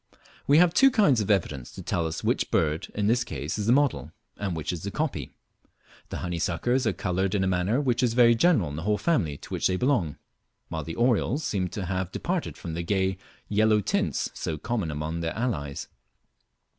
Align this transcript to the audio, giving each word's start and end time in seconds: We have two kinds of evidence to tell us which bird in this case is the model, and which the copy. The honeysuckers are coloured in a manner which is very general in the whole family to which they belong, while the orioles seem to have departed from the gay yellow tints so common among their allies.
We 0.47 0.57
have 0.57 0.73
two 0.73 0.89
kinds 0.89 1.21
of 1.21 1.29
evidence 1.29 1.69
to 1.73 1.83
tell 1.83 2.07
us 2.07 2.23
which 2.23 2.49
bird 2.49 2.87
in 2.95 3.05
this 3.05 3.23
case 3.23 3.59
is 3.59 3.67
the 3.67 3.71
model, 3.71 4.11
and 4.35 4.55
which 4.55 4.71
the 4.71 4.89
copy. 4.89 5.35
The 6.09 6.17
honeysuckers 6.25 6.87
are 6.87 6.93
coloured 6.93 7.35
in 7.35 7.43
a 7.43 7.47
manner 7.47 7.79
which 7.79 8.01
is 8.01 8.15
very 8.15 8.33
general 8.33 8.69
in 8.69 8.77
the 8.77 8.81
whole 8.81 8.97
family 8.97 9.37
to 9.37 9.49
which 9.53 9.67
they 9.67 9.75
belong, 9.77 10.17
while 10.69 10.83
the 10.83 10.95
orioles 10.95 11.43
seem 11.43 11.67
to 11.67 11.85
have 11.85 12.11
departed 12.11 12.57
from 12.57 12.73
the 12.73 12.81
gay 12.81 13.19
yellow 13.47 13.79
tints 13.79 14.31
so 14.33 14.57
common 14.57 14.89
among 14.89 15.19
their 15.19 15.35
allies. 15.37 15.87